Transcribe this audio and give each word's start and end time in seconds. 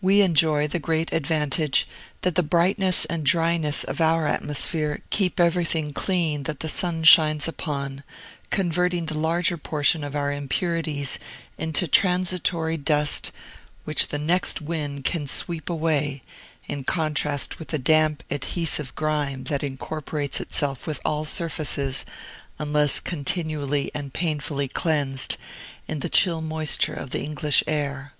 We 0.00 0.20
enjoy 0.22 0.66
the 0.66 0.80
great 0.80 1.12
advantage, 1.12 1.86
that 2.22 2.34
the 2.34 2.42
brightness 2.42 3.04
and 3.04 3.24
dryness 3.24 3.84
of 3.84 4.00
our 4.00 4.26
atmosphere 4.26 5.02
keep 5.10 5.38
everything 5.38 5.92
clean 5.92 6.42
that 6.42 6.58
the 6.58 6.68
sun 6.68 7.04
shines 7.04 7.46
upon, 7.46 8.02
converting 8.50 9.06
the 9.06 9.16
larger 9.16 9.56
portion 9.56 10.02
of 10.02 10.16
our 10.16 10.32
impurities 10.32 11.20
into 11.56 11.86
transitory 11.86 12.76
dust 12.78 13.30
which 13.84 14.08
the 14.08 14.18
next 14.18 14.60
wind 14.60 15.04
can 15.04 15.28
sweep 15.28 15.70
away, 15.70 16.22
in 16.66 16.82
contrast 16.82 17.60
with 17.60 17.68
the 17.68 17.78
damp, 17.78 18.24
adhesive 18.28 18.92
grime 18.96 19.44
that 19.44 19.62
incorporates 19.62 20.40
itself 20.40 20.84
with 20.84 20.98
all 21.04 21.24
surfaces 21.24 22.04
(unless 22.58 22.98
continually 22.98 23.88
and 23.94 24.12
painfully 24.12 24.66
cleansed) 24.66 25.36
in 25.86 26.00
the 26.00 26.08
chill 26.08 26.40
moisture 26.40 26.94
of 26.94 27.10
the 27.10 27.22
English 27.22 27.62
air. 27.68 28.14